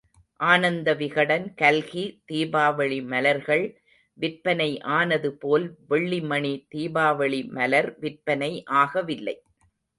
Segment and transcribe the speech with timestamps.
[0.39, 3.63] ஆனந்த விகடன், கல்கி தீபாவளி மலர்கள்
[4.17, 8.51] விற்பனை ஆனதுபோல் வெள்ளி மணி தீபாவளி மலர் விற்பனை
[8.81, 9.37] ஆகவில்லை.